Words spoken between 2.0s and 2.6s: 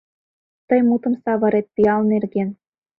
нерген.